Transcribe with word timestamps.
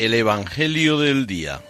El 0.00 0.14
Evangelio 0.14 0.98
del 0.98 1.26
Día. 1.26 1.60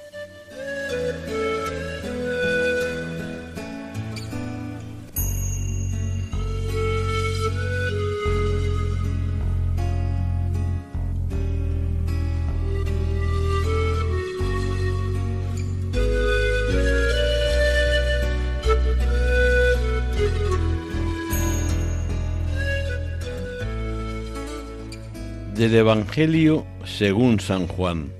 Del 25.57 25.75
Evangelio 25.75 26.65
según 26.85 27.41
San 27.41 27.67
Juan. 27.67 28.20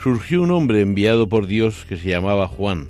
Surgió 0.00 0.42
un 0.42 0.52
hombre 0.52 0.80
enviado 0.80 1.28
por 1.28 1.48
Dios 1.48 1.84
que 1.88 1.96
se 1.96 2.10
llamaba 2.10 2.46
Juan. 2.46 2.86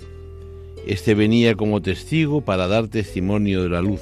Este 0.85 1.15
venía 1.15 1.55
como 1.55 1.81
testigo 1.81 2.41
para 2.41 2.67
dar 2.67 2.87
testimonio 2.87 3.63
de 3.63 3.69
la 3.69 3.81
luz, 3.81 4.01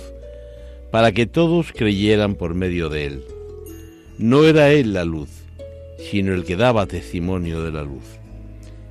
para 0.91 1.13
que 1.13 1.25
todos 1.25 1.72
creyeran 1.72 2.35
por 2.35 2.53
medio 2.53 2.89
de 2.89 3.05
él. 3.05 3.23
No 4.17 4.44
era 4.44 4.72
él 4.72 4.94
la 4.94 5.05
luz, 5.05 5.30
sino 5.97 6.33
el 6.33 6.44
que 6.44 6.58
daba 6.58 6.85
testimonio 6.85 7.63
de 7.63 7.72
la 7.72 7.83
luz. 7.83 8.03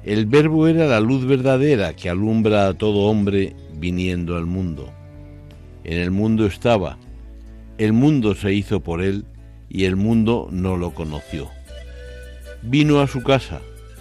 El 0.02 0.24
verbo 0.24 0.66
era 0.66 0.86
la 0.86 1.00
luz 1.00 1.26
verdadera 1.26 1.94
que 1.94 2.08
alumbra 2.08 2.68
a 2.68 2.74
todo 2.74 3.10
hombre 3.10 3.54
viniendo 3.74 4.38
al 4.38 4.46
mundo. 4.46 4.90
En 5.84 5.98
el 5.98 6.10
mundo 6.10 6.46
estaba, 6.46 6.96
el 7.76 7.92
mundo 7.92 8.34
se 8.34 8.54
hizo 8.54 8.80
por 8.80 9.02
él 9.02 9.26
y 9.68 9.84
el 9.84 9.96
mundo 9.96 10.48
no 10.50 10.78
lo 10.78 10.94
conoció. 10.94 11.50
Vino 12.62 13.00
a 13.00 13.08
su 13.08 13.22
casa 13.22 13.60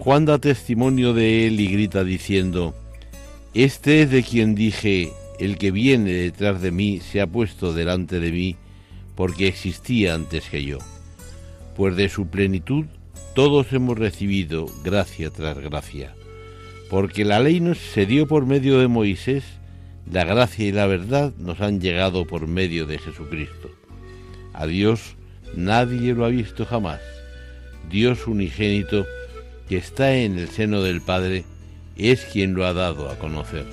Juan 0.00 0.24
da 0.24 0.38
testimonio 0.38 1.12
de 1.12 1.46
él 1.46 1.60
y 1.60 1.66
grita 1.66 2.04
diciendo, 2.04 2.74
Este 3.52 4.00
es 4.00 4.10
de 4.10 4.22
quien 4.22 4.54
dije, 4.54 5.12
el 5.38 5.58
que 5.58 5.70
viene 5.70 6.12
detrás 6.12 6.62
de 6.62 6.70
mí 6.70 7.00
se 7.00 7.20
ha 7.20 7.26
puesto 7.26 7.74
delante 7.74 8.18
de 8.18 8.32
mí, 8.32 8.56
porque 9.14 9.46
existía 9.46 10.14
antes 10.14 10.48
que 10.48 10.64
yo. 10.64 10.78
Pues 11.76 11.96
de 11.96 12.08
su 12.08 12.28
plenitud 12.28 12.86
todos 13.34 13.74
hemos 13.74 13.98
recibido 13.98 14.64
gracia 14.82 15.28
tras 15.28 15.58
gracia, 15.58 16.14
porque 16.88 17.26
la 17.26 17.38
ley 17.38 17.60
nos 17.60 17.76
se 17.76 18.06
dio 18.06 18.26
por 18.26 18.46
medio 18.46 18.78
de 18.78 18.88
Moisés, 18.88 19.44
la 20.10 20.24
gracia 20.24 20.66
y 20.66 20.72
la 20.72 20.86
verdad 20.86 21.34
nos 21.36 21.60
han 21.60 21.78
llegado 21.78 22.26
por 22.26 22.46
medio 22.46 22.86
de 22.86 22.96
Jesucristo. 22.96 23.70
A 24.54 24.66
Dios 24.66 25.16
nadie 25.54 26.14
lo 26.14 26.24
ha 26.24 26.30
visto 26.30 26.64
jamás. 26.64 27.00
Dios 27.90 28.26
unigénito, 28.26 29.04
que 29.70 29.76
está 29.76 30.16
en 30.16 30.36
el 30.36 30.48
seno 30.48 30.82
del 30.82 31.00
Padre, 31.00 31.44
es 31.96 32.24
quien 32.24 32.54
lo 32.54 32.66
ha 32.66 32.72
dado 32.72 33.08
a 33.08 33.20
conocer. 33.20 33.64